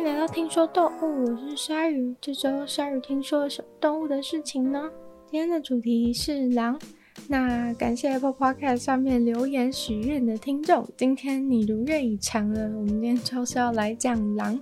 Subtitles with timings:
[0.00, 2.16] 迎来到听说动物，我是鲨鱼。
[2.22, 4.90] 这周鲨鱼听说了什么动物的事情呢？
[5.30, 6.80] 今天的主题是狼。
[7.28, 12.62] 那感谢 Apple Podcast 上面留言许愿的听众，今天你如愿以偿了。
[12.62, 14.58] 我们今天就是要来讲狼。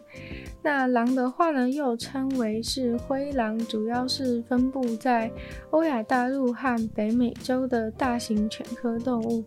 [0.61, 5.31] 那狼的话呢，又称为是灰狼，主要是分布在
[5.71, 9.45] 欧亚大陆和北美洲的大型犬科动物。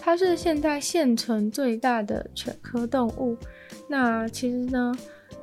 [0.00, 3.36] 它是现在现存最大的犬科动物。
[3.88, 4.92] 那其实呢，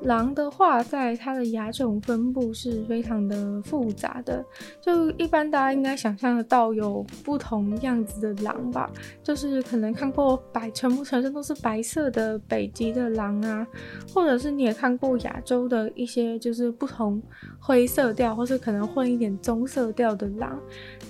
[0.01, 4.43] 狼的话，在它的亚种分布是非常的复杂的。
[4.81, 8.89] 就一般大家应该想象得到，有不同样子的狼吧？
[9.23, 13.65] 就是可能看过白，全部全身都是白色的北极的狼啊，
[14.13, 17.21] 或者是你也看过亚洲的一些，就是不同
[17.59, 20.59] 灰色调，或是可能混一点棕色调的狼。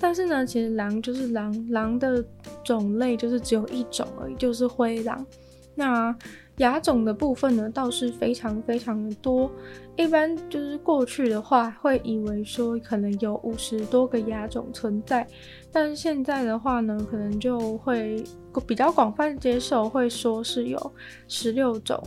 [0.00, 2.24] 但是呢，其实狼就是狼，狼的
[2.64, 5.26] 种类就是只有一种而已，就是灰狼。
[5.74, 6.16] 那
[6.58, 9.50] 牙种的部分呢，倒是非常非常的多。
[9.96, 15.26] 一般就是过去的话，会以为说可能有五十多个牙种存在，
[15.70, 18.24] 但是现在的话呢，可能就会
[18.66, 20.92] 比较广泛接受，会说是有
[21.28, 22.02] 十六种，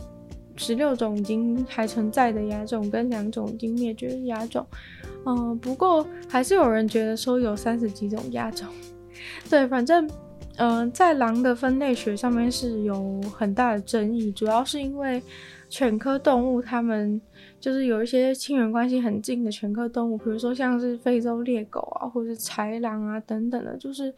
[0.56, 4.66] 十六种已经还存在的牙种，跟两种已经灭绝的牙种。
[5.26, 8.66] 嗯，不过还是有人觉得说有三十几种牙种。
[9.48, 10.08] 对，反正。
[10.60, 15.22] 嗯、在狼的分类学上面是有很大的争议，主要是因为
[15.70, 17.18] 犬科动物它们
[17.58, 24.14] 就是有一些亲缘关系很近的犬科动物，比如说像是非洲猎狗啊，或者是豺狼啊等等的，就是。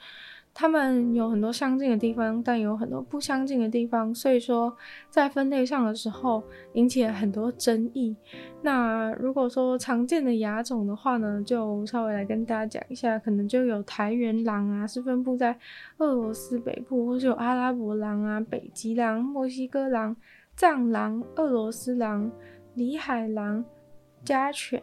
[0.54, 4.76] 它们有很多相近的地方，但有很多不相近的地方，所以说
[5.08, 6.42] 在分类上的时候
[6.74, 8.14] 引起了很多争议。
[8.60, 15.58] 那如果说常见的亚种的话呢，就稍微来跟大家讲一下，可能就有台原狼啊，是分布在
[15.98, 20.14] 俄罗斯北部，或是有阿拉伯狼啊、北极狼、墨西哥狼、
[20.54, 22.30] 藏狼、俄罗斯狼、
[22.74, 23.64] 里海狼、
[24.22, 24.82] 家犬、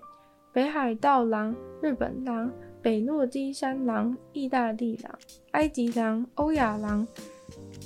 [0.52, 2.52] 北海道狼、日本狼。
[2.82, 5.14] 北落基山狼、意大利狼、
[5.52, 7.08] 埃及狼、欧亚狼、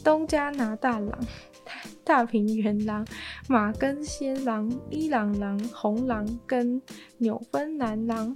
[0.03, 1.19] 东加拿大狼、
[2.03, 3.05] 大平原狼、
[3.47, 6.81] 马根仙狼、伊朗狼、红狼跟
[7.17, 8.35] 纽芬兰狼。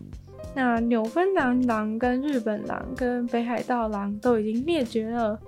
[0.56, 5.40] 那纽芬兰狼跟日本狼跟北海道狼都已经灭绝了。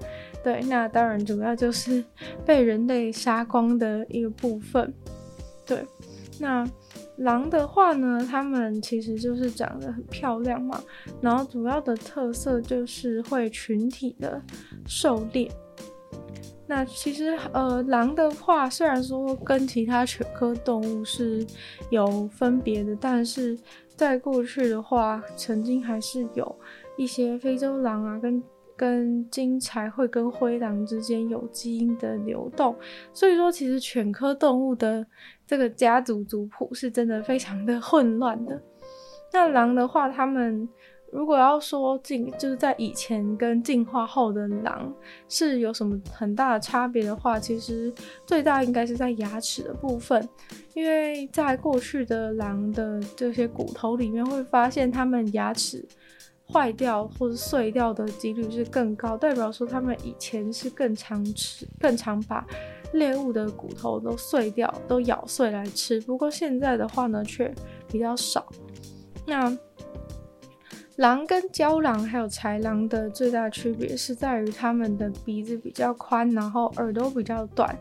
[0.44, 2.04] 对，那当然主要就是
[2.46, 4.94] 被人类杀光的一个部分。
[5.66, 5.86] 对，
[6.40, 6.68] 那。
[7.20, 10.82] 狼的话呢，它们其实就是长得很漂亮嘛，
[11.22, 14.42] 然后主要的特色就是会群体的
[14.88, 15.50] 狩猎。
[16.68, 21.46] 那其实呃，狼的话虽然说跟其他犬科动物是
[21.90, 23.58] 有分别的，但是
[23.96, 26.56] 在过去的话，曾经还是有
[26.98, 28.44] 一些非洲狼啊跟。
[28.80, 32.74] 跟金柴会跟灰狼之间有基因的流动，
[33.12, 35.06] 所以说其实犬科动物的
[35.46, 38.58] 这个家族族谱是真的非常的混乱的。
[39.34, 40.68] 那狼的话，他们
[41.12, 44.94] 如果要说进就是在以前跟进化后的狼
[45.28, 47.94] 是有什么很大的差别的话，其实
[48.26, 50.26] 最大应该是在牙齿的部分，
[50.74, 55.86] 因为在过去的狼的这些骨头里面会发现它们牙齿。
[56.52, 62.46] 坏掉或者碎掉的几率是更高，代表说他们以前是更常吃、更常把
[62.94, 66.02] 猎物的骨头都碎掉、都咬碎来吃。
[66.02, 67.54] 不过现在的话呢，却
[67.88, 68.48] 比较少。
[69.26, 69.56] 那
[70.98, 77.78] 狼跟郊狼还有豺狼的最大区别是在于它们的鼻子比较宽，然后耳朵比较短。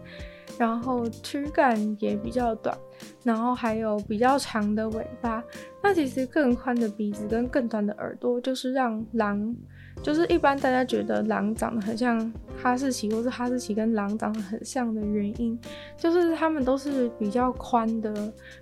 [0.58, 2.76] 然后躯干也比较短，
[3.22, 5.42] 然后还有比较长的尾巴。
[5.82, 9.54] 那其实更宽的鼻子跟更短的耳朵，就是让狼，
[10.02, 15.58] 就是一般大家觉得狼长得很像哈士奇，或是哈士奇跟狼长得很像的原因，
[15.96, 18.12] 就是它们都是比较宽的、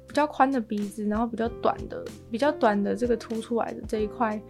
[0.06, 4.41] 比较宽的鼻子，然后比较短的、比较短的这个凸出来的这一块，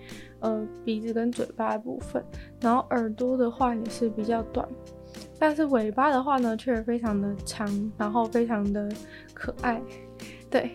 [0.41, 2.22] 呃，鼻子跟嘴巴的部分。
[2.61, 4.69] 然后耳朵的话也是比较短。
[5.38, 8.91] 但是尾巴的话呢，却非常的长，然后非常的
[9.34, 9.80] 可爱。
[10.51, 10.72] 对，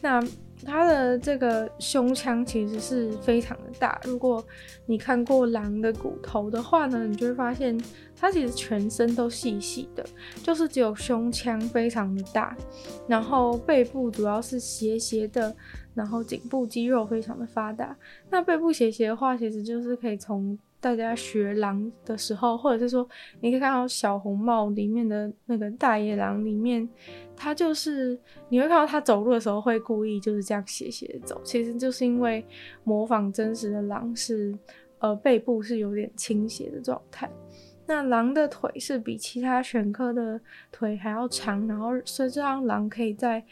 [0.00, 0.22] 那
[0.64, 4.00] 它的这个胸腔其实是非常的大。
[4.04, 4.42] 如果
[4.86, 7.78] 你看过狼的骨头的话呢，你就会发现
[8.16, 10.04] 它其实全身都细细的，
[10.42, 12.56] 就是只有胸腔非常的大，
[13.08, 15.54] 然后背部主要是斜斜的，
[15.94, 17.96] 然后颈部肌肉非常的发达。
[18.30, 23.08] 那背部斜斜的话，其实就是可以从大家学狼的时候，或者是说，
[23.40, 26.86] 你可以看到小红帽里面的那个大野狼里面，
[27.34, 28.20] 它就是
[28.50, 32.44] 你会看到它走路的时候会故意就是这样斜斜的走，其实就是因为
[32.84, 34.54] 模仿真实的狼是，
[34.98, 37.30] 呃，背部是有点倾斜的状态。
[37.86, 40.38] 那狼的腿是比其他犬科的
[40.70, 43.42] 腿还要长，然后所以这样狼可以在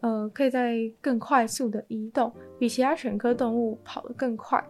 [0.00, 4.64] 呃，可以在更快速的移动，比其他犬科动物跑得更快。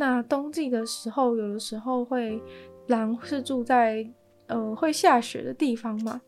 [0.00, 2.40] 那冬季的时候，有的时候会
[2.86, 4.02] 狼是住在
[4.46, 6.18] 呃会下雪的地方嘛。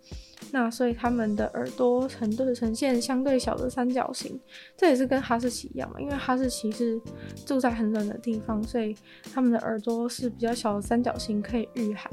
[0.50, 4.38] 那所以他们的耳朵呈对呈现相对小的三角形，
[4.76, 7.00] 这也是跟哈士奇一样嘛，因为哈士奇是
[7.46, 8.96] 住在很冷的地方，所以
[9.32, 12.10] 他们的耳朵是比较小的三角形，可以御寒。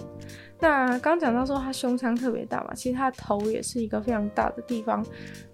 [0.62, 5.06] 那刚讲到说它胸腔特别大嘛，其实它头也是一个非常大的地方，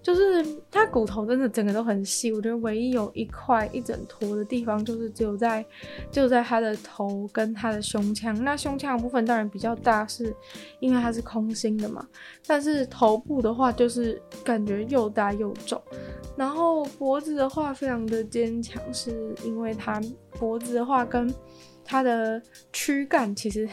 [0.02, 2.32] 就是它骨头真的整个都很细。
[2.32, 5.64] 我觉得唯一有一块一整坨的地方，就是只有在
[6.10, 8.34] 就在它的头跟它的胸腔。
[8.42, 10.34] 那胸腔部分当然比较大，是
[10.80, 12.04] 因为它是空心的嘛。
[12.44, 15.80] 但是是头部的话，就是感觉又大又重。
[16.36, 20.00] 然后脖子的话，非常的坚强，是因为它
[20.38, 21.32] 脖子的话跟。
[21.88, 22.42] 它的
[22.72, 23.68] 躯干其实，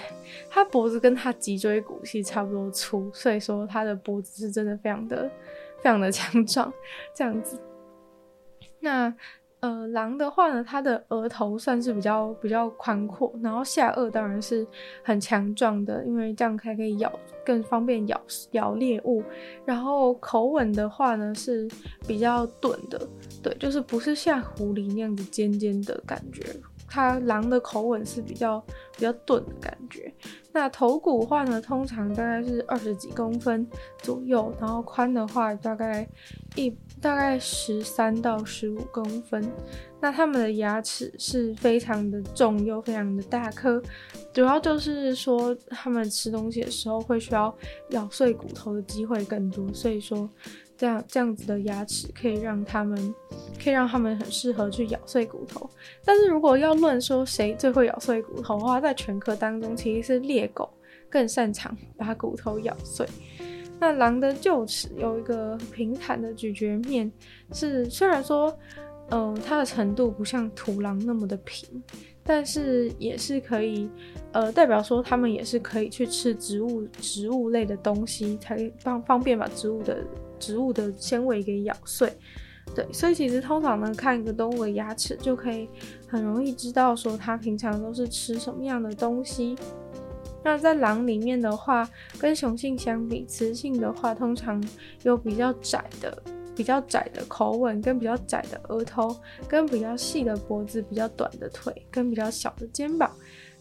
[0.48, 5.28] 它脖子跟它脊椎骨系差不多粗，所以说它的脖子是真的非常的、
[5.82, 6.72] 非常的强壮，
[7.16, 7.60] 这样子。
[8.80, 9.12] 那
[9.64, 14.68] 呃，狼的话呢，它的额头算是比较比较宽阔，然后下颚当然是
[15.02, 17.10] 很强壮的，因为这样才可以咬，
[17.46, 18.22] 更方便咬
[18.52, 19.24] 咬猎物。
[19.64, 21.66] 然后口吻的话呢，是
[22.06, 23.08] 比较钝的，
[23.42, 26.44] 对，就是不是像狐狸那样子尖尖的感觉。
[26.86, 28.60] 它狼的口吻是比较
[28.98, 30.14] 比较钝的感觉。
[30.54, 33.68] 那头骨的话呢，通常大概是二十几公分
[33.98, 36.08] 左右，然后宽的话大概
[36.56, 36.70] 一
[37.02, 39.44] 大概十三到十五公分。
[40.00, 43.82] 那它们的牙齿是非常的重又非常的大颗，
[44.32, 47.54] 主要就是说它们吃东西的时候会需要
[47.90, 50.30] 咬碎骨头的机会更多，所以说。
[50.84, 53.16] 这样这样子的牙齿可以让他们，
[53.64, 55.70] 可以让他们很适合去咬碎骨头。
[56.04, 60.70] 但是如果要论说谁最会咬碎骨头的话，在犬科当中，其实是猎狗
[61.10, 63.08] 更擅长把骨头咬碎。
[63.80, 67.10] 那狼的臼齿有一个平坦的咀嚼面，
[67.54, 68.54] 是虽然说，
[69.12, 71.82] 嗯、它的程度不像土狼那么的平，
[72.26, 73.90] 但是也是可以，
[74.34, 80.06] 呃，代表说它们也是可以去吃植物植物类的东西，才方方便把植物的。
[80.44, 82.12] 植物的纤维给咬碎，
[82.76, 85.70] 对，所以其实通常呢，看一个动物的牙齿就可以
[86.06, 89.56] 很容易知道说它平常都是吃什么样的东西。
[90.44, 94.62] 那在狼里面的话，跟雄性相比，雌性的话通常
[95.04, 96.22] 有比较窄的、
[96.54, 99.16] 比较窄的口吻，跟比较窄的额头，
[99.48, 103.10] 跟比较细的脖子，比较短的腿，跟比较小的肩膀，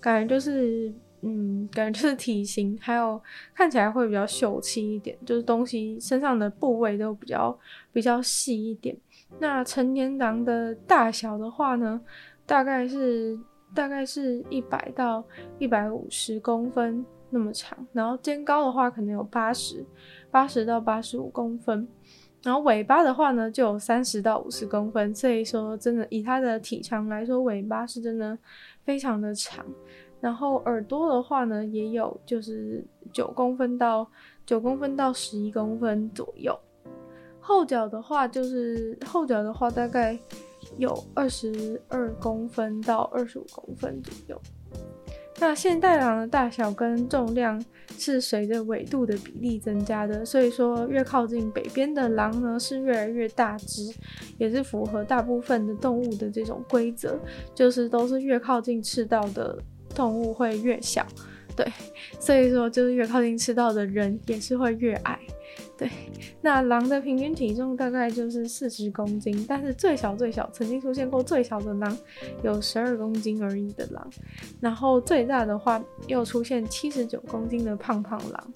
[0.01, 0.93] 感觉就是。
[1.25, 3.21] 嗯，感觉就是 体型，还有
[3.55, 7.57] 看起来会比较秀气一点，就是东西身上的部位都比较
[7.93, 8.97] 比较细一点。
[9.39, 12.01] 那成年狼的大小的话呢，
[12.45, 13.39] 大概是
[13.75, 15.25] 大概是一百到
[15.59, 19.87] 一百五十公分那么长，然后肩高的话可能有八十
[20.31, 21.89] 八十到八十五公分，
[22.43, 25.15] 然后尾巴的话呢就有三十到五十公分。
[25.15, 28.37] 所以说，真的以它的体长来说，尾巴是真的
[28.85, 29.65] 非常的长。
[30.23, 32.83] 然后耳朵的话呢，也有就是
[33.13, 34.07] 九公分到
[34.47, 36.57] 九公分到十一公分左右。
[37.41, 40.17] 后脚的话，就是后脚的话大概
[40.79, 44.41] 有二十二公分到二十五公分左右。
[45.41, 47.61] 那现代狼的大小跟重量
[47.99, 53.93] 是随着纬度的比例增加的，所以说越靠近北边的狼呢是越来越大只，
[54.39, 57.19] 也是符合大部分的动物的这种规则，
[57.57, 59.59] 就是都是越靠近赤道的。
[59.95, 61.07] 动物会越小，
[61.57, 61.67] 对，
[62.19, 65.19] 所以说就是越靠近赤道的人也是会越矮，
[65.77, 65.91] 对。
[66.41, 71.97] 那狼的平均体重大概就是四十公斤，但是最小最小曾经出现过最小的狼
[72.43, 74.11] 有十二公斤而已的狼，
[74.61, 78.53] 然后最大的话又出现七十九公斤的胖胖狼。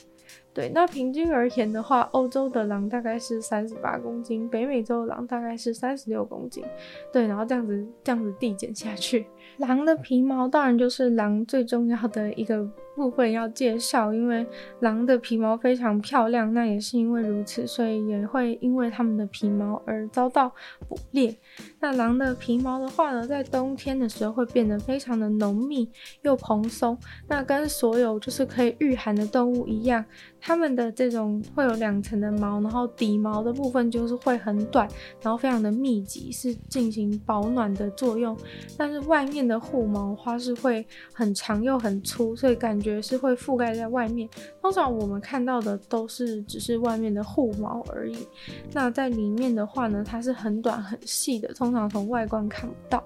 [0.52, 6.64] 对，那平均而言的话，欧洲的狼大概是三十八公斤，北美洲的狼大概是三十六公斤。
[7.12, 9.26] 对，然后这样子这样子递减下去，
[9.59, 12.62] 狼的皮毛当然就是狼最重要的一个
[12.95, 14.47] 部分要介绍，因为
[14.81, 20.50] 狼的皮毛非常漂亮，那也是因为如此，所以也会因为它们的皮毛而遭到
[20.88, 21.35] 捕猎。
[21.81, 25.91] 那狼的皮毛的话呢，在冬天的时候会变得非常的浓密
[26.23, 26.97] 又蓬松，
[27.29, 30.05] 那跟所有就是可以御寒的动物一样。
[30.38, 34.88] 它们的这种会有两层的毛，然后底毛的部分就是会很短，
[35.21, 38.37] 然后非常的密集，是进行保暖的作用。
[38.79, 44.26] 但是外面面的护毛花是会很长又很粗，所以感觉是会覆盖在外面。
[44.62, 48.26] 通常我们看到的都是只是外面的护毛而已。
[48.73, 53.05] 那在里面的话呢，它是很短很细的，通常从外观看不到。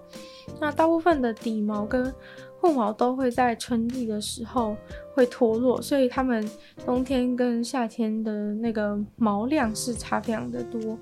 [0.60, 2.14] 那大部分的底毛跟
[2.60, 4.76] 护毛都会在春季的时候
[5.12, 6.48] 会脱落，所以它们
[6.86, 10.96] 冬天跟夏天的那个毛量是差非常的多。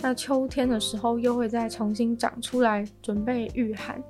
[0.00, 4.00] 那秋天的时候又会再重新长出来，准备御寒。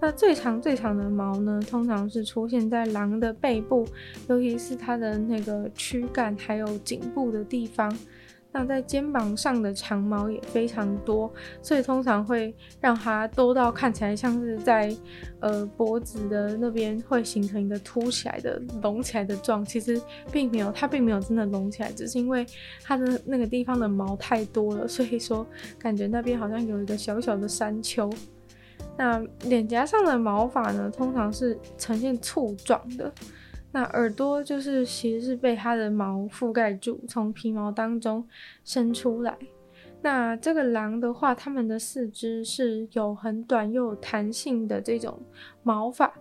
[0.00, 3.86] 那最长最长的毛呢，通常是出现在狼的背部，
[4.28, 7.94] 尤其是它的那个躯干还有颈部的地方。
[8.52, 14.92] 那在肩膀上的长毛也非常多，所以通常会让它多到看起来像是在
[15.38, 20.02] 呃脖子的那边会形成一个凸起来的隆起来的状，其实
[20.32, 22.44] 并没有，它并没有真的隆起来，只是因为
[22.82, 25.46] 它的那个地方的毛太多了，所以说
[25.78, 28.10] 感觉那边好像有一个小小的山丘。
[29.00, 33.10] 那脸颊上的毛发呢，通常是呈现簇状的。
[33.72, 38.22] 那耳朵就是其实是被它的毛覆盖住，从皮毛当中
[38.62, 39.34] 伸出来。
[40.02, 45.18] 那这个狼的话，它们的四肢是有很短又有弹性的这种
[45.62, 46.12] 毛发。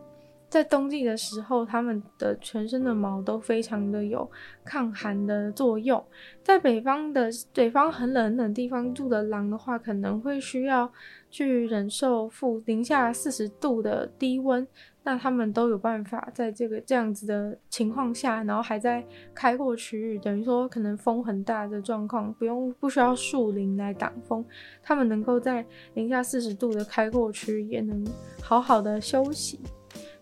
[0.50, 4.29] 在冬季的时候，它们的全身的毛都非常的有
[4.65, 6.03] 抗寒的作用。
[6.44, 10.91] 在北方的北方很冷很冷地方住的狼的话，可能会需要
[11.29, 14.68] 去忍受负零下四十度的低温。
[15.03, 19.03] 那他们都有办法在这个这样子的情况下，然后还在
[19.34, 24.44] 开阔区域，等于说可能风很大的状况，不用不需要树林来挡风，
[24.84, 28.06] 他们能够在零下四十度的开阔区也能
[28.41, 29.60] 好好的休息。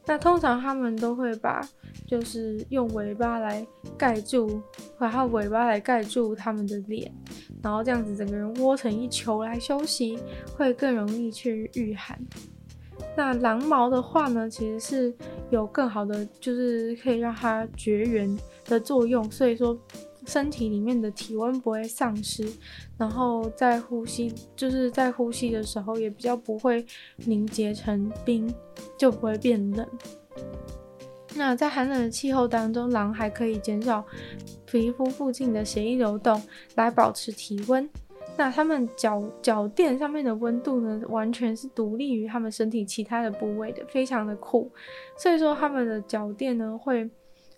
[0.08, 1.62] 那通常他们都会把，
[2.08, 4.62] 就是用尾巴来盖住，
[4.98, 7.12] 然后尾巴来盖住他们的脸，
[7.62, 10.18] 然后这样子整个人窝成一球来休息，
[10.56, 12.18] 会更容易去御寒。
[13.16, 15.14] 那狼毛的话呢，其实是
[15.50, 18.34] 有更好的，就是可以让它绝缘
[18.66, 19.78] 的作用，所以说
[20.28, 22.48] 身体里面的体温不会丧失，
[23.00, 26.86] 然后在呼吸，就是在呼吸的时候也比较不会
[27.26, 28.48] 凝结成冰。
[28.96, 29.88] 就不会变冷。
[31.36, 34.04] 那在寒冷的气候当中，狼还可以减少
[34.66, 36.42] 皮肤附近的血液流动，
[36.76, 37.88] 来保持体温。
[38.36, 44.72] 那它们脚脚垫上面的温度呢，完全是独立于它们身体其他的部位的，非常的酷。
[45.18, 47.10] 所以说，它们的脚垫呢，会，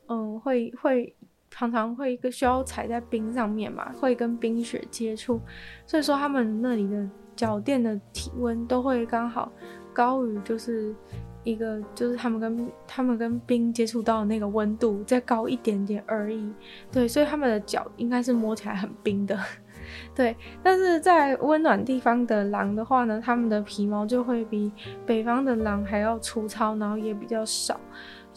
[0.08, 1.16] 嗯，会会
[1.50, 5.40] 常常会一个需要踩在冰上面嘛，会跟冰雪接触。
[5.86, 9.52] 所以说，他们那里的脚垫的体温都会刚好。
[9.92, 10.96] 高于就是
[11.44, 16.50] 一个，就是他们跟他们跟冰接触到的那个温度再高一点点而已，
[16.90, 19.38] 对，所以他们的脚应该是摸起来很冰的，
[20.16, 20.38] 对。
[20.64, 24.72] 但是在温暖地方的狼的话呢，他们的皮毛就会比
[25.06, 27.78] 北方的狼还要粗糙，然后也比较少，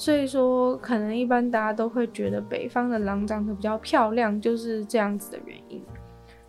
[0.03, 5.81] 所以说可能一般大家都会觉得北方的狼长得比较漂亮，就是这样子的原因。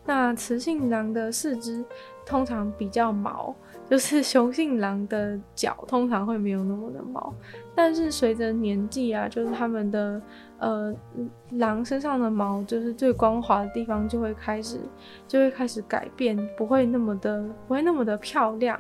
[0.06, 1.86] 那雌性狼的四肢
[2.26, 3.56] 通常比较毛。
[3.90, 7.32] 就是雄性狼的脚通常会没有那么的毛，
[7.76, 10.20] 但是随着年纪啊，就是它们的
[10.58, 10.96] 呃
[11.52, 14.80] 狼身上的毛，就是最光滑的地方就会开始
[15.28, 18.80] 就会开始改变，不会那么的不会那么的漂亮。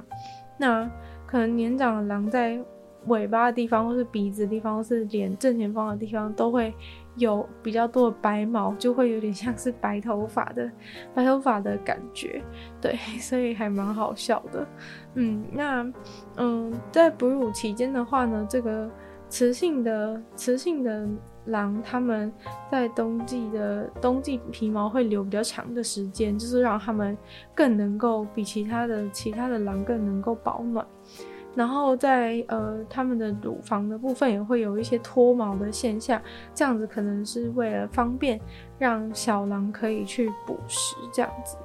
[0.58, 0.89] 那
[1.27, 2.58] 可能年长的狼在
[3.08, 6.74] 尾巴的地方，或是鼻子的地方，或是脸正前方的地方都会。
[7.16, 10.68] 有比较多的白毛，就会有点像是白头发的
[11.14, 12.42] 白头发的感觉，
[12.82, 14.68] 对， 所以还蛮好笑的。
[15.14, 15.94] 嗯，那
[16.38, 18.90] 嗯，在哺乳期间的话呢，这个
[19.30, 21.08] 雌性的雌性的
[21.46, 22.34] 狼，它们
[22.72, 27.16] 在冬季的冬季皮毛会留比较长的时间，就是让它们
[27.54, 30.84] 更能够比其他的其他的狼更能够保暖。
[31.56, 36.22] 然后在呃，他们的乳房的部分也会有一些脱毛的现象，
[36.54, 38.40] 这样子可能是为了方便
[38.80, 41.56] 让小狼可以去捕食这样子。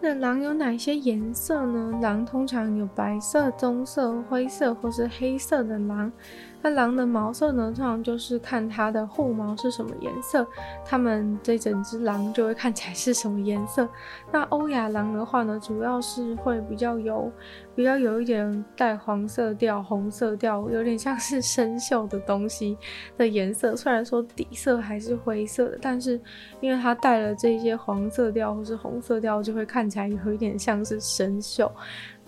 [0.00, 1.98] 那狼有哪些颜色呢？
[2.02, 6.12] 狼通常有白色、棕色、灰色或是黑色的狼。
[6.66, 10.44] 那狼的毛色呢，通常就是看它的后毛是什么颜色，
[10.84, 13.88] 它们这整只狼就会看起来是什么颜色。
[14.32, 17.30] 那欧亚狼的话呢，主要是会比较有，
[17.76, 22.76] 比较有一点带黄色调、红色调，有点像是生锈的东西
[23.16, 23.76] 的颜色。
[23.76, 26.20] 虽然说底色还是灰色的，但是
[26.60, 31.70] 因为它带了这些黄色调或是红色调，就会看起来有一点像是生锈。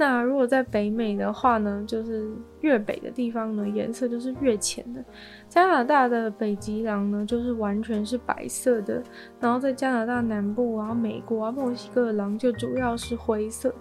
[0.01, 5.05] 那如果在北美的话呢，就是越北的地方呢，颜色就是越浅的。
[5.49, 9.03] 加拿大的北极狼呢，就是完全是白色的。
[9.41, 13.77] 然后在加拿大南部啊、美国啊、墨西哥的狼就主要是灰色的。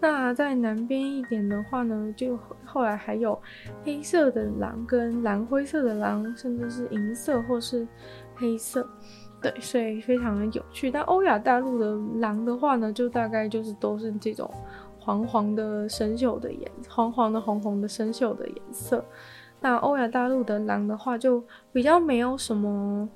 [0.00, 3.36] 那在南边一点的话呢，就后来还有
[3.82, 7.84] 黑色的狼跟蓝灰色的狼，甚至是银色或是
[8.36, 8.88] 黑色。
[9.40, 10.90] 对，所以非常的有趣。
[10.90, 14.48] 但欧亚大陆的狼的话呢，就大概就是都是这种。
[15.08, 19.02] 黄黄的生锈的颜，黄黄的红红的生锈的颜色。
[19.58, 23.08] 那欧亚大陆的狼的话，就比较没有什么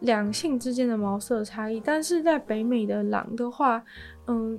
[0.00, 1.78] 两性之间的毛色差异。
[1.78, 3.80] 但是在北美的狼的话，
[4.26, 4.58] 嗯，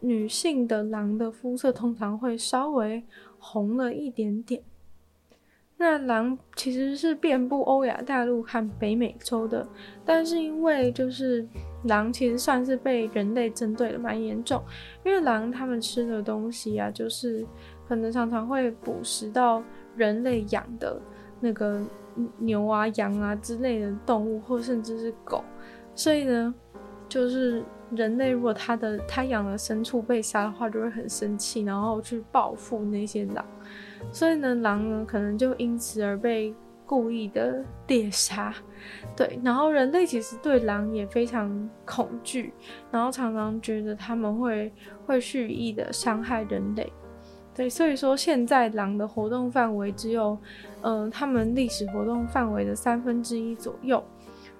[0.00, 3.04] 女性的狼的肤色通常会稍微
[3.38, 4.60] 红了一点点。
[5.86, 9.68] 那狼其实是遍布欧亚大陆和北美洲的，
[10.02, 11.46] 但是因为就是
[11.82, 14.62] 狼其实算是被人类针对的蛮严重，
[15.04, 17.44] 因为狼他们吃的东西啊，就是
[17.86, 19.62] 可能常常会捕食到
[19.94, 20.98] 人类养的
[21.38, 21.78] 那个
[22.38, 25.44] 牛啊、羊啊之类的动物，或甚至是狗，
[25.94, 26.54] 所以呢，
[27.10, 33.44] 就是人类如果他的他养的牲畜被杀的话，就会很生气，然后去报复那些狼。
[34.12, 36.54] 所以呢，狼呢可能就因此而被
[36.86, 38.54] 故意的猎杀，
[39.16, 39.38] 对。
[39.42, 42.52] 然后人类其实对狼也非常恐惧，
[42.90, 44.72] 然后常常觉得他们会
[45.06, 46.92] 会蓄意的伤害人类，
[47.54, 47.68] 对。
[47.68, 50.38] 所以说现在狼的活动范围只有，
[50.82, 54.02] 呃，他们历史活动范围的三分之一左右。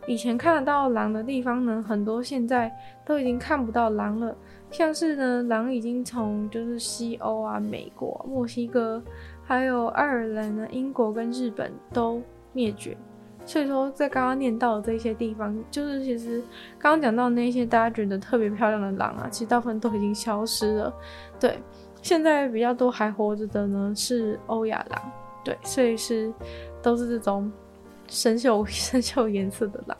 [0.07, 2.71] 以前看得到狼的地方呢，很多现在
[3.07, 4.37] 都已经看不到狼了。
[4.71, 9.03] 像是呢，狼已经从就是西欧啊、美国、墨西哥。
[9.47, 12.23] 还有爱尔兰呢，英国跟日本都
[12.55, 12.97] 灭绝，
[13.45, 16.43] 所以说在刚刚念到的这些地方，就是其实
[16.79, 20.95] 刚刚讲到那些大家觉得特别漂亮的狼啊，其实大部分都已经消失了。
[21.39, 21.59] 对，
[22.01, 25.13] 现在比较多还活着的呢是欧亚狼，
[25.45, 26.33] 对，所以是
[26.81, 27.53] 都是这种
[28.09, 29.99] 生锈 生锈颜色的狼。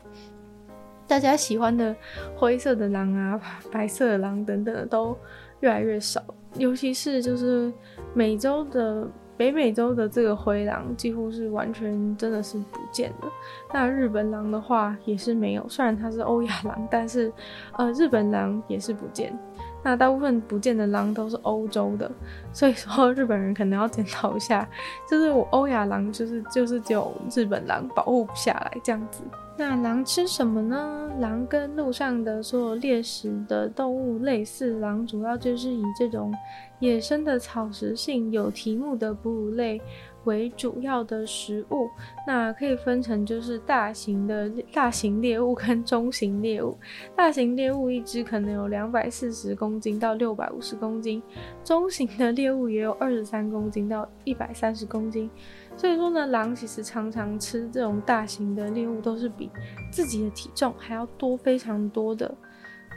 [1.07, 1.95] 大家喜欢的
[2.35, 3.39] 灰色的狼啊、
[3.71, 5.15] 白色的狼等等的都
[5.59, 6.19] 越来越少，
[6.57, 7.71] 尤其是就是
[8.15, 9.07] 美洲的。
[9.37, 13.27] 北美洲的这个灰狼几乎是完全真的是不见了。
[13.73, 17.31] 那日本狼的话也是没有，虽然它是欧亚狼，但是
[17.77, 19.37] 呃日本狼也是不见。
[19.83, 22.11] 那大部分不见的狼都是欧洲的，
[22.51, 24.67] 所以说日本人可能要检讨一下，
[25.07, 29.21] 就是我欧亚狼就是 就是只有日本狼保护不下来这样子。
[29.57, 31.11] 那狼吃什么呢？
[31.19, 36.33] 狼跟路上的所有猎食的动物类似，狼主要就是以这种
[36.79, 39.81] 野生的草食性、有蹄目的哺乳类
[40.25, 41.89] 为主要的食物。
[42.27, 46.77] 那可以分成就是大型的大型猎物跟中型猎物。
[47.15, 51.21] 大型猎物一只可能有两百四十公斤到六百五十公斤，
[51.63, 55.29] 中型的猎物也有二十三公斤到一百三十公斤。
[55.77, 59.49] 所以说呢，狼其实常常吃这种大型的猎物，都是比
[59.91, 62.33] 自己的体重还要多非常多的。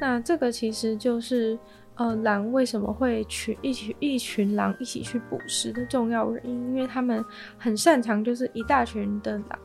[0.01, 1.59] 那这个其实就是
[1.99, 7.25] 呃，狼为什么会群一群一群狼一起去捕食的重要原因，因为他们
[7.59, 9.59] 很擅长就是一大群的狼，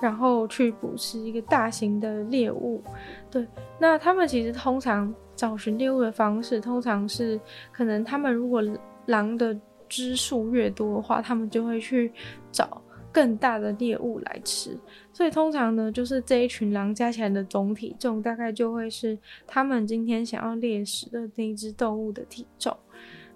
[0.00, 2.82] 然后去捕食一个大型的猎物。
[3.30, 3.46] 对，
[3.80, 7.40] 那他们其实通常找寻猎物的方式，通常是
[7.72, 8.62] 可能他们如果
[9.06, 9.58] 狼的。
[9.90, 12.12] 只数越多的话，他们就会去
[12.52, 12.82] 找
[13.18, 14.78] 更大的猎物来吃。
[15.12, 22.76] 所以通常呢，就是这一群狼加起来的总体重，大概就会是他们今天想要猎食的那一只动物的体重。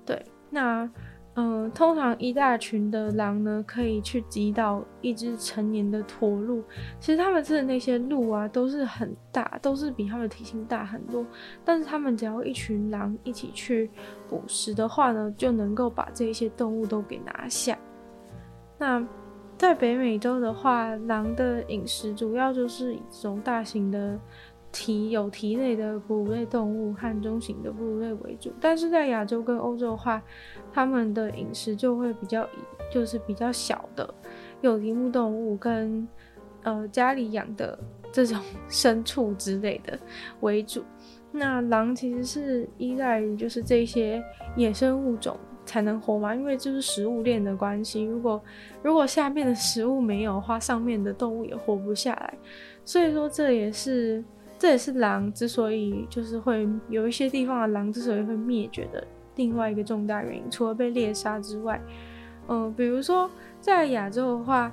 [0.07, 0.89] 对，那。
[1.35, 6.63] 嗯，通常一大群的狼呢，可以去击倒一只成年的驼鹿。
[7.01, 11.25] 其实他们吃的那些鹿啊，都是很大，都是比他们体型大很多。
[11.65, 13.91] 但是他们只要一群狼一起去
[14.29, 17.79] 捕食的话呢，就能够把这些动物都给拿下。
[18.77, 19.03] 那
[19.63, 24.19] 在北美洲的话，狼的饮食主要就是以这种大型的。
[24.75, 30.23] 蹄有蹄类的哺乳类动物和中型的哺乳类为主，但是在亚洲跟欧洲的话，
[30.73, 32.49] 他们的饮食就会比较
[32.91, 34.15] 就是比较小的
[34.63, 36.09] 有蹄目动物跟
[36.63, 37.79] 呃家里养的
[38.11, 39.99] 这种 牲畜之类的
[40.41, 40.83] 为主。
[41.31, 44.25] 那狼其实是依赖于就是这些
[44.57, 45.39] 野生物种
[45.73, 48.43] 才能活嘛，因为就是食物链的关系，如果
[48.83, 52.35] 如果下面的食物没有的话，上面的动物也活不下来。
[52.85, 54.23] 所以说这也是。
[54.59, 59.05] 这也是狼之所以就是会有一些地方的狼之所以会灭绝的
[59.35, 61.81] 另外一个重大原因，除了被猎杀之外，
[62.47, 63.29] 嗯、比如说
[63.61, 64.73] 在亚洲的话，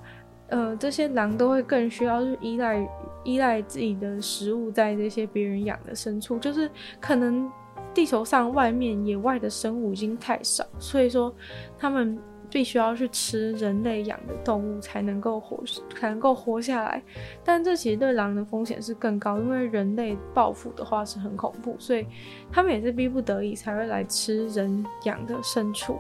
[0.50, 2.88] 呃，这些狼都会更需要去依赖
[3.24, 6.70] 依赖自己的食物在这些别人养的牲畜，就是
[7.02, 7.52] 可能
[8.00, 11.36] 地球上外面野外的生物已经太少，所以说
[11.78, 12.18] 他们。
[12.52, 15.64] 必须要去吃人类养的动物才能够活，
[15.96, 17.00] 才能够活下来。
[17.44, 22.08] 但这其实对狼的风险是更高，因为人类报复的话是很恐怖，所以
[22.52, 26.00] 他们也是逼不得已才会来吃人养的牲畜。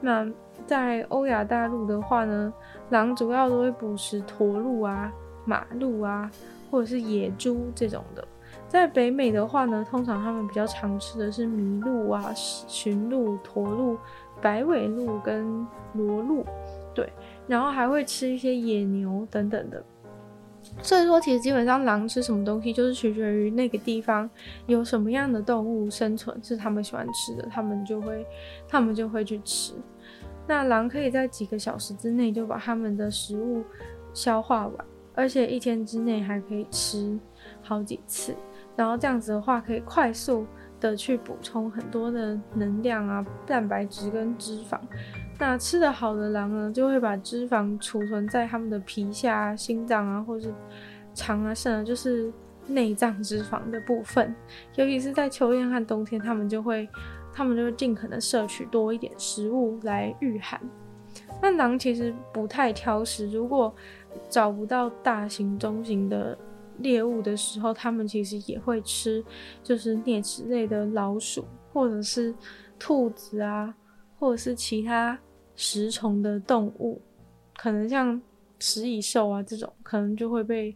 [0.00, 0.24] 那
[0.64, 2.54] 在欧亚大陆的话呢，
[2.90, 5.12] 狼主要都会捕食驼鹿啊、
[5.44, 6.30] 马鹿啊，
[6.70, 8.24] 或者是野猪这种的。
[8.68, 13.98] 在北美的话呢，通常他们比较常吃的是麋鹿啊、驯鹿、驼鹿。
[14.42, 16.44] 白尾鹿跟骡鹿，
[16.92, 17.10] 对，
[17.46, 19.82] 然后还会吃一些野牛等等的。
[20.82, 24.28] 所以说，其实基本上狼吃什么东西，就是取决于那个地方
[24.66, 28.26] 有什么样的动物生存，是他们喜欢吃的，他们就会，
[28.68, 29.72] 他们就会去吃。
[30.46, 33.64] 那狼可以在几个小时之内就把他们的食物
[34.12, 37.18] 消化完，而且一天之内还可以吃
[37.62, 38.34] 好几次。
[38.76, 40.46] 然后这样子的话，可以快速
[40.80, 44.78] 的去补充很多的能量啊、蛋白质跟脂肪。
[45.38, 50.52] 那吃得好的狼呢，就会把脂肪储存在他们的皮下、心脏啊，或是
[51.12, 52.32] 肠啊、肾啊，就是
[52.66, 54.34] 内脏脂肪的部分。
[54.76, 56.88] 尤其是在秋天和冬天，他们就会，
[57.32, 60.60] 他们就会尽可能摄取多一点食物来御寒。
[61.42, 63.74] 那狼其实不太挑食，如果
[64.28, 66.36] 找不到大型、中型的
[66.78, 69.24] 猎物的时候，他们其实也会吃，
[69.62, 72.34] 就是啮齿类的老鼠，或者是
[72.78, 73.74] 兔子啊。
[74.16, 75.18] 或者是其他
[75.54, 77.02] 食虫的动物，
[77.58, 78.18] 可能像
[78.58, 80.72] 食蚁兽啊这种，可能就会被，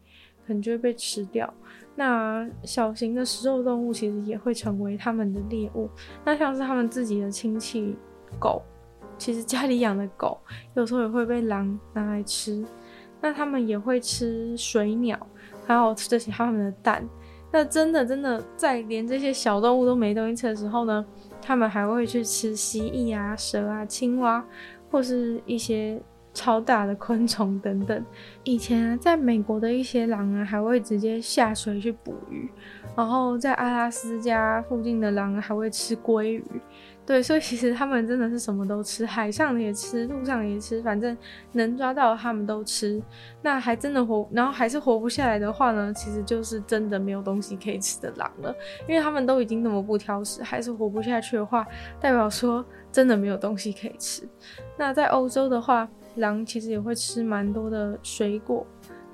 [0.46, 1.50] 可能就会被吃掉。
[1.94, 5.88] 那小型的食肉动物其实也会成为他们的猎物。
[6.26, 7.96] 那像是他们自己的亲戚
[8.38, 8.61] 狗，
[9.16, 10.38] 其实家里养的狗
[10.74, 12.62] 有时候也会被狼拿来吃。
[13.22, 15.26] 那他们也会吃水鸟，
[15.68, 17.07] 还有这些他们的蛋。
[17.52, 21.04] 那真的真的在连这些小动物都没东西吃的时候呢，
[21.40, 24.44] 他们还会去吃蜥蜴啊、蛇啊、青蛙，
[24.90, 25.98] 或是一些
[26.35, 28.04] 超大的昆虫等等。
[28.44, 32.50] 以前啊，在美国的一些狼啊，还会直接下水去捕鱼，
[32.94, 36.44] 然后在阿拉斯加附近的狼，还会吃鲑鱼。
[37.09, 41.16] 对，所以其实他们真的是什么都吃，海上也吃，路上也吃，反正
[41.53, 43.03] 能抓到的他们都吃。
[43.40, 48.55] 那还真的活，然后还是活不下来的话呢，其实就是真的没有东西可以吃的狼了。
[48.87, 51.66] 因为他们都已经那么不挑食，还是活不下去的话，
[51.99, 54.29] 代表说真的没有东西可以吃。
[54.77, 58.66] 那在欧洲的话，狼其实也会吃蛮多的水果。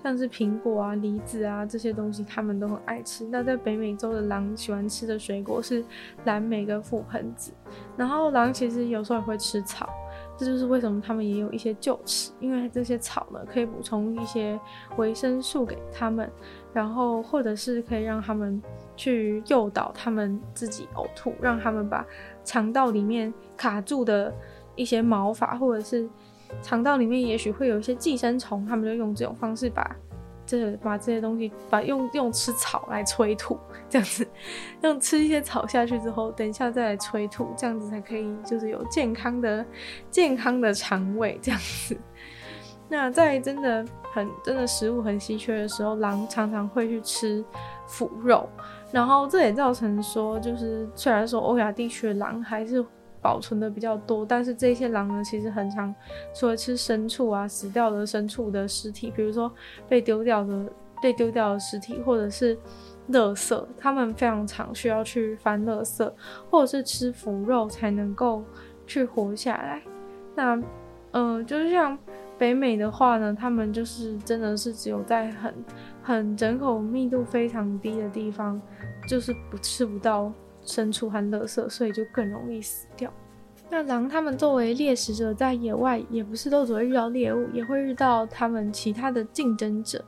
[0.04, 3.24] 像是苹果啊、梨子啊这些东西，他们都很爱吃。
[3.24, 5.82] 那在北美洲的狼喜欢吃的水果是
[6.26, 7.52] 蓝莓跟覆盆子。
[7.96, 9.88] 然后狼其实有时候也会吃草，
[10.36, 14.60] 这就是为什么他们也有一些臼齿，因为这些草呢可以补充一些
[14.98, 16.30] 维生素给他们，
[16.74, 18.62] 然后或者是可以让他们
[18.96, 22.04] 去诱导他们自己呕吐，让他们把
[22.44, 24.30] 肠道里面卡住的
[24.76, 26.06] 一些毛发或者是。
[26.62, 29.96] 肠道里面也许会有一些寄生虫，他们就用这种方式把
[30.46, 34.26] 这把这些东西，把用用吃草来催吐，这样子，
[34.82, 39.64] 用吃一些草下去之后，等一下再来催吐，这样子才可以就是有健康的
[40.10, 41.96] 健康的肠胃这样子。
[42.88, 47.44] 那在真的很真的食物很稀缺的时候，狼常常会去吃
[47.86, 48.48] 腐肉，
[48.92, 52.84] 然后这也造成说，就是虽然说欧亚地区的狼还是。
[53.24, 55.94] 保存的比较多，但是这些狼呢，其实很常
[56.34, 59.50] 除了吃牲畜啊，死掉的牲畜的尸体，比如说
[59.88, 62.54] 被丢掉的被丢掉的尸体，或者是
[63.08, 66.12] 垃圾，他们非常常需要去翻垃圾，
[66.50, 68.44] 或者是吃腐肉才能够
[68.86, 69.82] 去活下来。
[70.34, 70.54] 那，
[71.12, 71.98] 嗯、呃，就是像
[72.36, 75.54] 北美的话呢，他们就是真的是只有在很
[76.02, 78.60] 很人口密度非常低的地方，
[79.08, 80.30] 就是不吃不到。
[80.64, 83.12] 牲畜和垃圾，所以就更容易死掉。
[83.70, 90.04] 那狼它们作为猎食者，在野外也不是都只会遇到猎物，也会遇到他们其他的竞争者。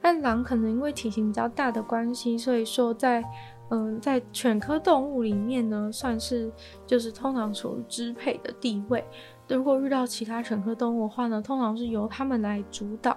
[0.00, 3.24] 但狼可能因为体型比较大的关系，所以说在
[3.70, 6.50] 嗯，在犬科动物里面呢，算是
[6.86, 9.04] 就是通常处于支配的地位。
[9.48, 13.16] 如果遇到其他犬科动物的话呢，通常是由他们来主导。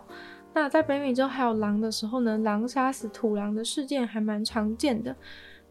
[0.51, 5.15] 那在北美洲还有狼的时候呢，狼杀死土狼的事件还蛮常见的。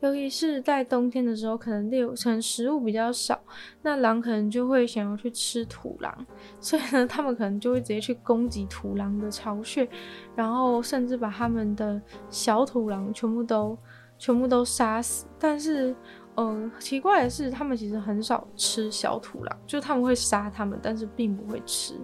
[0.01, 3.41] 尤其是在冬天的时候，可能猎物可能食物比较少，
[3.83, 6.27] 那狼可能就会想要去吃土狼，
[6.61, 9.89] 所以呢，他们可能就会直接去攻击土狼的巢穴，
[10.37, 13.77] 然后甚至把他们的小土狼全部都
[14.19, 15.27] 全部都杀死。
[15.39, 15.95] 但是，
[16.37, 21.95] 嗯，奇怪的是，他们其实很少吃小土狼，就他们会杀他们，但是并不会吃。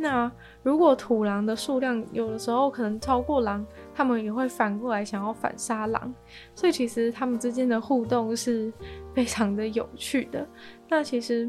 [0.00, 0.30] 那
[0.62, 6.12] 如果土狼的数量有的时候可能超过狼，他们也会反过来想要反杀狼，
[6.54, 8.72] 所以其实他们之间的互动是
[9.14, 10.46] 非常的有趣的。
[10.88, 11.48] 那其实，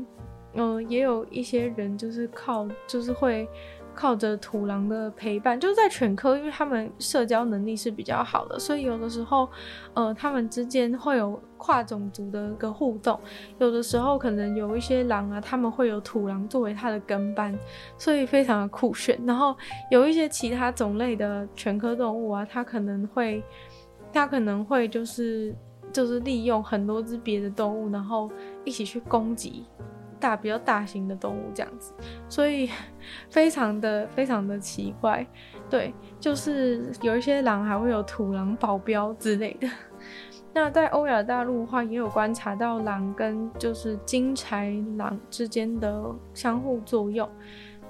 [0.54, 3.48] 嗯、也有一些人就是靠，就是会。
[3.94, 9.48] 靠着土狼的陪伴，就是在犬科，因为他们社交能力是比较好的，所以有的时候，
[9.94, 13.20] 呃，他们之间会有跨种族的一个互动。
[13.60, 17.58] 有的时候可能有一些狼啊，他们会有土狼作为他的跟班，
[17.98, 19.20] 所以非常的酷炫。
[19.26, 19.56] 然后
[19.90, 23.44] 有一些其他种类的犬科动物啊，它可能会，
[24.14, 25.54] 它可能会就是
[25.92, 28.32] 就是利用很多只别的动物，然后
[28.64, 29.66] 一起去攻击。
[30.22, 31.92] 大比较大型的动物这样子，
[32.30, 32.70] 所以
[33.30, 35.26] 非常的非常的奇怪。
[35.70, 39.68] 对，就是有一些狼还会有土狼保镖之类的。
[40.54, 46.04] 那在欧亚大陆的话，也有观察到狼跟就是金豺狼之间的
[46.34, 47.28] 相互作用。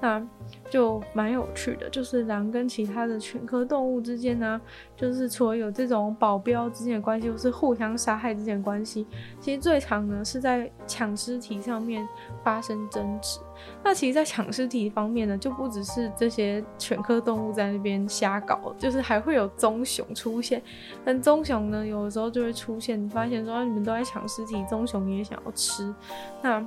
[0.02, 0.22] 那
[0.68, 4.60] 就蛮有趣的，就是狼跟其他的犬科动物之间呢，
[4.96, 9.06] 就是除了有这种保镖之间的关系，或是互相杀害之间的关系，
[9.40, 12.08] 其实最常呢是在抢尸体上面
[12.44, 13.40] 发生争执。
[13.84, 20.64] 那其实，在抢尸体方面呢，就不只是这些犬科动物在那边瞎搞，就是还会有棕熊出现。
[21.06, 25.94] 但棕熊呢，有的时候就会出现，发现说你们都在抢尸体，棕熊也想要吃。
[26.42, 26.66] 那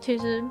[0.00, 0.44] 其实。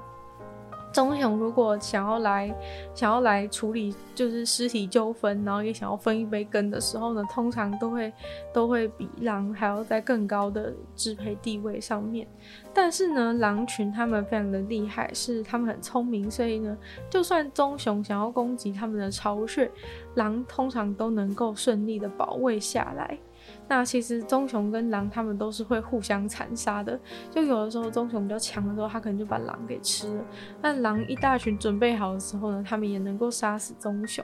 [0.97, 2.51] 棕熊如果想要来，
[2.95, 8.11] 想要来处理就是尸体纠纷，然后也想要分一杯羹的时候呢，通常都会
[8.51, 12.27] 都会比狼还要在更高的支配地位上面。
[12.73, 16.75] 但是呢，狼群他们非常的厉害，是他们很聪明，所以呢，
[17.11, 19.69] 就算棕熊想要攻击他们的巢穴，
[20.15, 23.15] 狼通常都能够顺利的保卫下来。
[23.67, 26.99] 那其实棕熊跟狼他们都是会互相残杀的，
[27.29, 30.23] 就有的时候棕熊比较强的时候，它可能就把狼给吃了。
[30.61, 34.23] 但狼一大群准备好的时候呢，他们也能够杀死棕熊。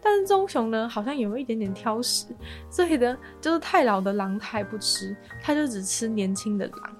[0.00, 2.26] 但是棕熊呢，好像有一点点挑食，
[2.70, 6.96] 所以呢，就是太老的狼它也不吃，它就只吃年轻的狼。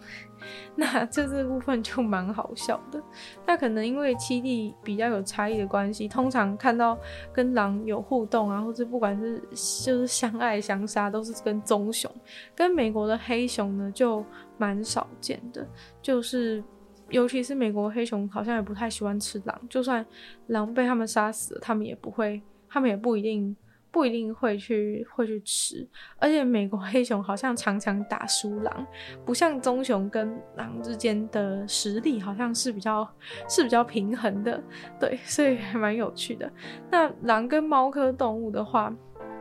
[0.79, 3.03] 那这这部分就蛮好笑的。
[3.47, 6.99] 那可能因为七地比较有差异的关系，通常看到
[7.33, 12.11] 跟狼有互动啊，或者不管是就是相爱相杀，都是跟棕熊。
[12.55, 14.23] 跟美国的黑熊呢，就
[14.59, 15.67] 蛮少见的。
[16.03, 16.62] 就是
[17.09, 19.61] 尤其是美国黑熊，好像也不太喜欢吃狼。
[19.71, 20.05] 就算
[20.49, 23.57] 狼被他们杀死，他们也不会，他们也不一定。
[23.96, 28.87] 不一定会去会去吃，而且美国黑熊好像常常打输狼，
[29.24, 33.09] 不像棕熊跟狼之间的实力好像是比较
[33.48, 34.62] 是比较平衡的，
[35.00, 36.52] 对，所以还蛮有趣的。
[36.90, 38.94] 那狼跟猫科动物的话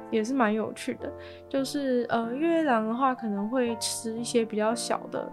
[0.10, 1.12] 也是蛮有趣的，
[1.50, 5.30] 就是呃，因为狼的话可能会吃一些比较小的。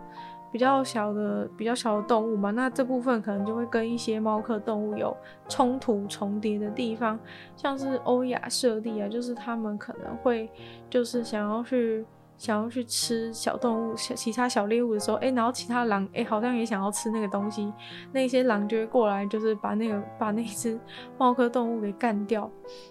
[0.52, 5.16] 比较小的、比较小的动物嘛，那这部分可能就会跟一些猫科动物有
[5.48, 7.18] 冲突重叠的地方，
[7.56, 10.50] 像是欧亚设立啊，就是他们可能会
[10.90, 12.04] 就是想要去
[12.42, 17.72] 想要去吃小动物、小其他小猎物的时候，哎、然后其他狼哎、好像也想要吃那个东西，
[18.10, 20.76] 那些狼就会过来，就是把那个把那只
[21.16, 22.50] 猫科动物给干掉。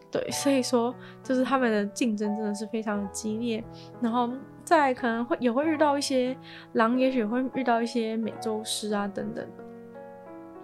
[0.09, 3.61] 对，所以说就是他们的竞争真的是非常的激烈，
[3.99, 4.29] 然后。
[4.63, 6.37] 再可能会也会遇到一些
[6.73, 9.45] 狼，也许会遇到一些美洲狮啊等等。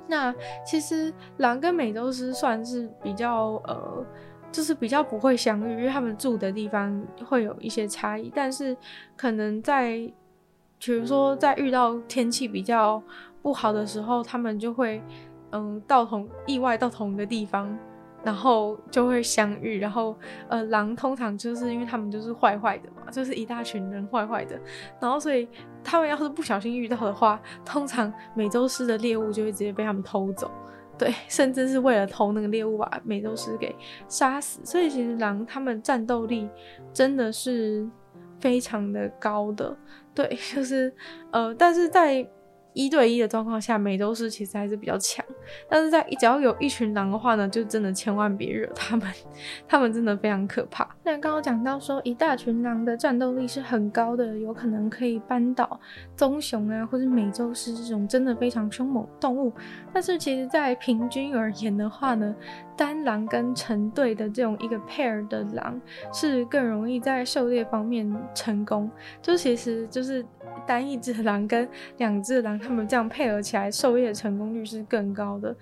[0.08, 4.06] 那其实狼跟美洲狮算是比较呃，
[4.52, 8.32] 就是比较不会相遇，因为他们住的地方会有一些差异。
[8.34, 8.76] 但是
[9.16, 10.12] 可能在，
[10.80, 13.02] 比如说在遇到天气比较
[13.42, 15.02] 不好的时候，他们就会
[15.52, 17.78] 嗯到同意外到同一个地方。
[18.24, 20.14] 然后就会相遇，然后
[20.50, 24.60] 呃，狼通常就是因为他们就是坏坏的嘛，就是一大群人坏坏的，
[25.00, 25.48] 然后所以
[25.82, 30.52] 他们要是不小心遇到的话，通常美洲狮的猎物就会直接被他们偷走，
[30.98, 33.76] 对，甚至是为了偷那个猎物把美洲狮给
[34.08, 34.60] 杀死。
[34.64, 36.50] 所以其实狼他们战斗力
[36.94, 37.88] 真的是
[38.40, 39.78] 非常的高的，
[40.14, 40.94] 对， 就是
[41.32, 42.28] 呃，但是在。
[42.78, 45.26] 一对一的状况下，美洲狮其实还是比较强，
[45.68, 49.08] 但是在只要有一群狼的话呢，就真的千万别惹他们，
[49.68, 50.88] 他们真的非常可怕。
[51.04, 55.80] 那刚刚讲到说，一大群狼的战斗力是很高的，有可能可以扳倒
[56.16, 59.52] 棕熊啊，或者美洲狮这种真的非常凶猛的动物。
[59.92, 62.36] 但是其实，在平均而言的话呢，
[62.78, 65.82] 单狼跟成对的这种一个 pair 的狼
[66.14, 70.24] 是更容易在狩猎方面成功，就其实就是。
[70.66, 75.56] 单一只狼跟两只狼，他们这样配合起来，狩猎成功率是更高的。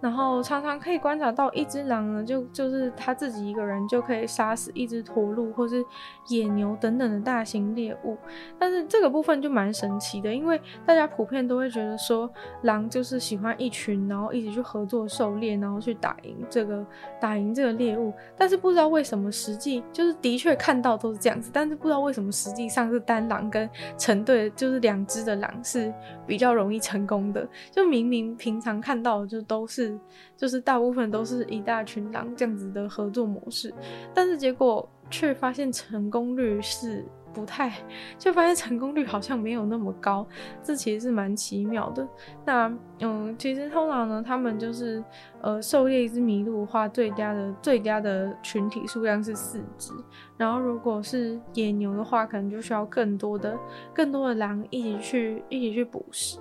[0.00, 5.84] 然后常常可以观察到，一只狼呢，就就是他自己一个人就可以杀死一只驼鹿或是
[6.28, 8.16] 野牛等等的大型猎物。
[8.58, 12.30] 但是这个部分就蛮神奇的，因为大家普遍都会觉得说，
[12.62, 16.82] 狼就是喜欢一群，然后一起去合作狩猎，然后去打赢这个
[17.20, 18.10] 打赢这个猎物。
[18.38, 23.68] 但是不知道为什么，实际就是的确看到都是这样子，但是不知道为什么实际上是单狼跟
[23.98, 25.92] 成对，就是两只的狼是
[26.30, 27.46] 比较容易成功的。
[27.72, 29.98] 就明明平常看到的就都是。
[30.36, 33.74] 就是大部分都是一大群狼这样子的合作模式，
[34.14, 37.72] 但是结果却发现成功率是不太，
[38.18, 40.26] 就发现成功率好像没有那么高，
[40.62, 42.06] 这其实是蛮奇妙的。
[42.44, 45.02] 那嗯，其实通常呢，他们就是
[45.40, 49.92] 呃，狩猎一只麋鹿的话，最佳的最佳的群体数量是四只，
[50.36, 53.58] 然后如果是野牛的话，可能就需要更多的
[53.94, 56.38] 更多的狼一起去一起去捕食。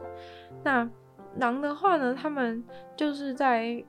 [0.64, 0.90] 那
[1.38, 2.64] 狼的话呢，他们
[2.98, 3.84] 就是在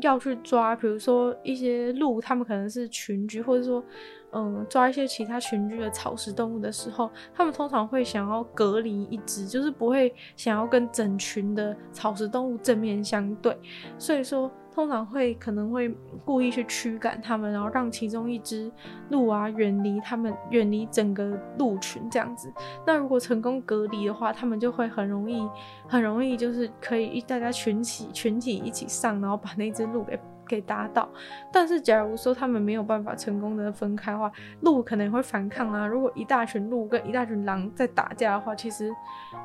[0.00, 3.84] 要去抓，比如说一些鹿，它们可能是群居，或者说，
[4.32, 13.56] 嗯，抓一些其他群居的草食动物的时候，它们通常会想要隔离一只，就是不会想要跟整群的草食动物正面相对，
[13.98, 14.50] 所以说。
[14.74, 18.70] 通常会可能会故意去驱赶他们，然后让其中一只
[19.10, 22.52] 鹿啊远离他们，远离整个鹿群这样子。
[22.86, 25.48] 那如果成功隔离的话，他们就会很容易，
[25.86, 30.18] 很容易就是可以大家群起群体一起上，然后把那只鹿给。
[30.44, 31.08] 给打倒，
[31.50, 34.30] 但是假如说他们没有办法成功的分开的话，
[34.60, 35.86] 鹿可能会反抗啊。
[35.86, 38.92] 如果一大群鹿跟一大群狼在打架的话，其实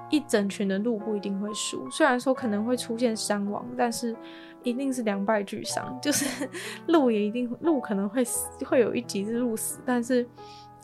[0.10, 1.90] 一整群的鹿不一定会输。
[1.90, 4.14] 虽然说可能会出现伤亡，但是
[4.70, 5.98] 一定是两败俱伤。
[6.02, 6.48] 就是
[6.88, 10.28] 鹿也一定鹿可能会死，会有一几只鹿死，但是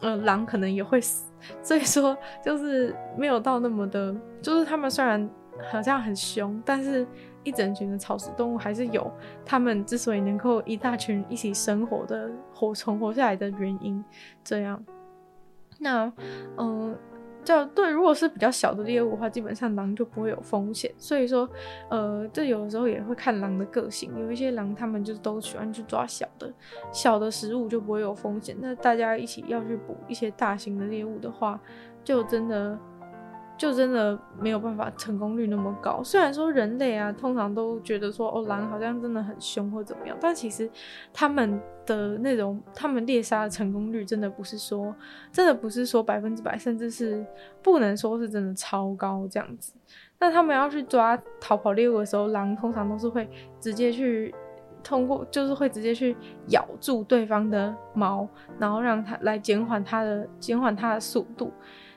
[0.01, 1.31] 呃狼可能也会死。
[1.61, 5.29] 所以说就是没有到那么的，就是他们虽然
[5.71, 7.05] 好像很凶，但是。
[7.45, 9.11] 一整群的草食动物还是有，
[9.43, 14.01] 他们之所以能够一大群一起生活的活存活下来的原因。
[14.45, 14.81] 这样，
[15.77, 16.09] 那
[16.55, 16.97] 嗯，
[17.43, 20.91] 就对，如果是比较小的猎物的话，基本上狼就不会有风险。
[20.97, 21.49] 所以说，
[21.89, 26.51] 呃，这有的时候也会看狼的个性，有一些狼他们就都喜欢去抓小的，
[26.91, 28.55] 小的食物就不会有风险。
[28.59, 31.59] 那大家一起要去捕一些大型的猎物的话，
[32.03, 32.77] 就真的。
[33.57, 36.01] 就真的没有办法成功率那么高。
[36.03, 40.69] 虽然说人类啊，通常都觉得说，哦，狼好像真的很凶或怎么样，但其实
[41.13, 44.93] 他们的那种他们猎杀的成功率真的不是说，
[45.31, 47.25] 真的不是说百分之百，甚至是
[47.61, 49.73] 不能说是真的超高这样子。
[50.19, 54.33] 那他们要去抓逃跑猎物的时候，狼通常都是会直接去
[54.83, 56.15] 通过，就是会直接去
[56.47, 61.51] 咬住对方的毛，然后让它来减缓它的减缓它的速度。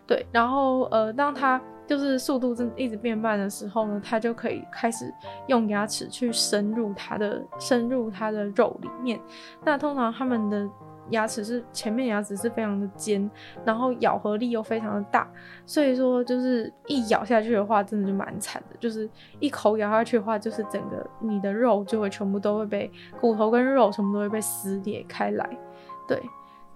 [0.07, 5.12] 对，然后呃，当它就是速度正一直变慢的时候呢，它就可以开始
[5.49, 9.21] 用牙齿去深入它的深入它的肉里面。
[9.64, 10.69] 那通常它们的
[11.11, 13.29] 牙齿是前面牙齿是非常的尖，
[13.64, 15.29] 然后咬合力又非常的大，
[15.64, 18.77] 所以说就是一咬下去的话，真的就蛮惨的。
[18.79, 19.09] 就是
[19.40, 22.90] 一口咬下去的话，就是整个你的肉就会全部都会被
[23.21, 25.49] 骨头跟肉全部都会被撕裂开来。
[26.07, 26.21] 对。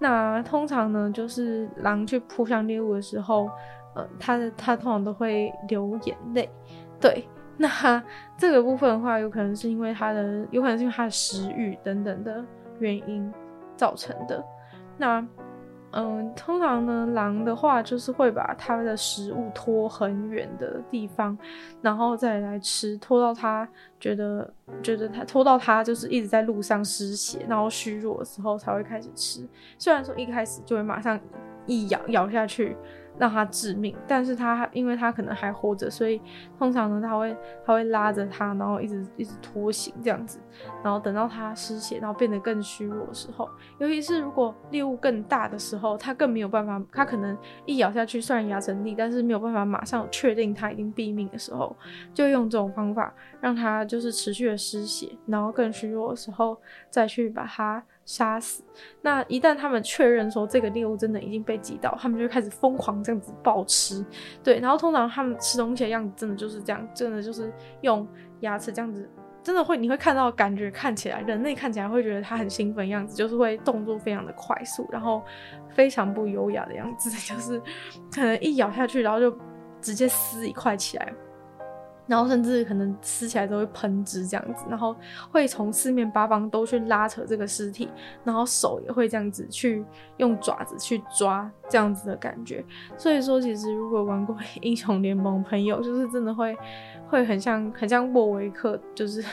[0.01, 3.47] 那通常呢，就是狼去扑向猎物的时候，
[3.93, 6.49] 呃，它的它通常都会流眼泪。
[6.99, 7.23] 对，
[7.55, 8.03] 那
[8.35, 12.43] 这个部分的话，有可能是因为它的，有可能是因为它的食欲等等的
[12.79, 13.31] 原因
[13.77, 14.43] 造成的。
[14.97, 15.23] 那。
[15.91, 21.37] 嗯，通常呢，狼的话就是会把它的食物拖很远的地方，
[21.81, 23.67] 然后再来吃，拖到它
[23.99, 29.47] 觉得觉得它拖到它就是一直在路上失血，然后虚弱的时候才会开始吃。
[29.77, 31.19] 虽然说一开始就会马上
[31.65, 32.77] 一咬咬下去。
[33.17, 36.21] 让它致命，但是它因为它可能还活着，所以
[36.57, 40.39] 通常呢，它会它会拉着它，然后一直一直拖行这样子，
[40.83, 51.75] 然后等到它失血，然后变得更虚弱的时候，尤其是如果猎物更大的时候，它更没有办法，它可能一咬下去，虽然牙成利，但是没有办法马上确定它已经毙命的时候，
[52.13, 56.57] 就用这种方法让它就是持续的失血，然后更虚弱的时候
[56.89, 57.83] 再去把它。
[58.05, 58.63] 杀死。
[59.01, 64.05] 那一旦他们确认说这个猎物真的已经被击倒，他们就开始疯狂这样子暴吃。
[64.43, 68.07] 对，然后通常他们吃东西的样子真的就是这样，真的就是用
[68.41, 69.09] 牙齿这样子，
[69.43, 75.23] 真的会你会看到感觉看起来人类看起来会觉得他很兴奋的样子，就是会动作非常的快速，然后
[75.69, 77.59] 非常不优雅的样子， 就是
[78.13, 79.35] 可能一咬下去，然后就
[79.79, 81.13] 直接撕一块起来。
[82.07, 84.95] 然后甚至可能撕起来都会喷汁这样子，然后
[85.31, 87.89] 会从四面八方都去拉扯这个尸体，
[88.23, 89.85] 然后手也会这样子去
[90.17, 92.63] 用爪子去抓这样子的感觉。
[92.97, 96.57] 所以说，其实如果玩过英雄联盟，朋友就是真的会
[97.07, 99.23] 会很像很像沃维克，就是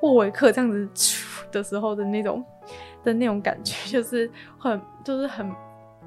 [0.00, 0.88] 沃维克这样子
[1.50, 2.44] 的时候的那种
[3.04, 5.50] 的那种感觉，就是很就是很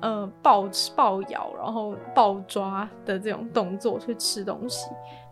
[0.01, 4.87] 呃暴吃暴咬，然后暴抓的这种动作去吃东西。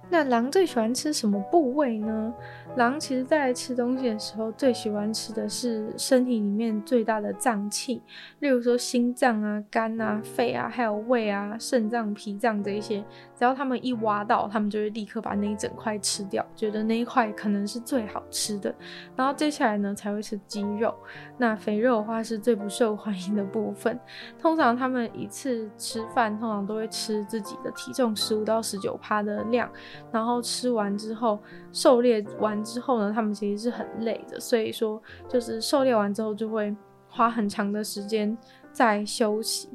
[0.10, 2.34] 那狼最喜欢吃什么部位呢？
[2.76, 8.02] 狼其实在吃东西的时候，最喜欢吃的是身体里面最大的脏器，
[8.40, 13.04] 例如说心脏啊、肝啊、肺啊，还有胃啊、肾脏、脾脏这一些。
[13.36, 18.74] 只要他们一挖到，他们就会立刻把那一整块吃掉，觉得那一块可能是最好吃的。
[19.16, 20.94] 然后接下来呢，才会吃肌肉。
[21.38, 23.98] 那肥肉的话是最不受欢迎的部分。
[24.38, 29.70] 通常他们一次吃饭，通常都会吃自己的体重十五到十九趴的量。
[30.12, 31.40] 然后吃完之后，
[31.72, 36.76] 狩猎完之后呢，他们其实是很累的，所以说就是狩猎完之后就会
[37.08, 38.38] 花很长的时间
[38.72, 39.70] 在休息。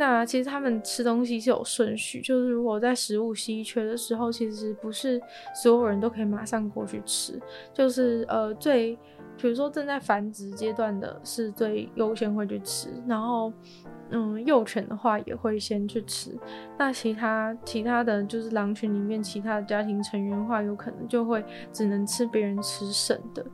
[0.00, 5.20] 那其实他们吃东西是有顺序，就是如果在食物稀缺的时候，其实不是
[5.60, 7.40] 所有人都可以马上过去吃，
[7.74, 8.96] 就是呃最
[9.38, 13.50] 比如说正在繁殖阶段的是最优先会去吃，然后。
[14.10, 16.34] 嗯，幼犬的话也会先去吃，
[16.78, 23.44] 那其他其他的就是狼群里面其他的家庭成员的话，有可能就会只能吃别人吃剩的，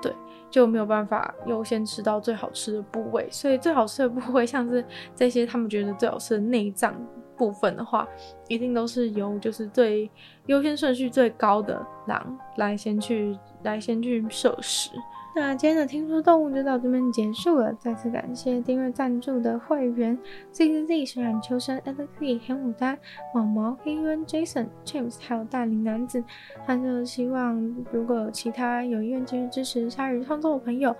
[0.00, 0.12] 对，
[0.48, 3.28] 就没有办法优先吃到最好吃的部位。
[3.28, 4.84] 所以最好吃的部位，像是
[5.16, 6.94] 这些他们觉得最好吃的内脏
[7.36, 8.06] 部分的话，
[8.46, 10.08] 一定都是由就是最
[10.46, 14.90] 优先顺序最高的狼来先去来先去摄食。
[15.36, 20.16] 那今天的听说动物就到这边结束了，再次感谢订阅赞助的会员
[20.52, 22.96] Z Z Z、水染秋生、Alex、黑牡丹、
[23.34, 26.22] 毛毛、黑渊、Jason、James，还有大龄男子。
[26.64, 27.60] 他就希望
[27.90, 30.94] 如果有其他有意愿继续支持鲨鱼创作的朋友，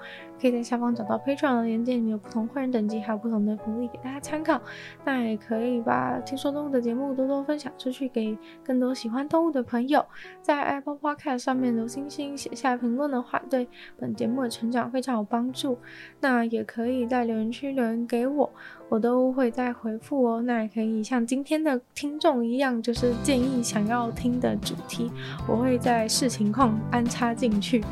[0.45, 4.61] 可以在下方找到 Patreon 的链接，里面有不同会员等级，还有不同的福利给大家参考。
[5.03, 10.05] 那也可以把听说动物的节目多多分享出去，给更多喜欢动物的朋友。
[10.43, 13.67] 在 Apple Podcast 上面留星星、写下评论的话，对
[13.97, 15.79] 本节目的成长非常有帮助，
[16.21, 18.53] 那也可以在留言区留言给我。
[18.91, 25.11] 我都会再回复哦，那也可以像今天的听众一样，就是建议想要听的主题，
[25.49, 27.83] 我会在视情况安插进去。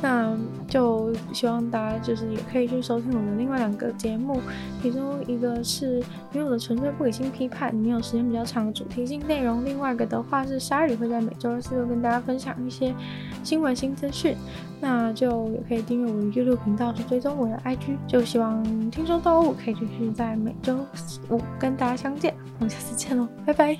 [0.00, 0.36] 那
[0.66, 4.40] 就希望大家就是也可以去收听我的另外两个节目，
[4.82, 12.94] 其中一个是女友的纯粹不理性批判，里面有时间比较长的主题性内容；另外一个的话是鲨鱼会在每周二、四、六跟大家分享一些
[13.44, 14.34] 新闻新资讯。
[14.80, 17.96] 那就也可以订阅我的 YouTube 频道，去追踪我的 IG。
[18.06, 20.37] 就希望听说动物可以继续在。
[20.38, 20.86] 每周
[21.28, 23.76] 五跟大家相见，我们下次见喽，拜拜。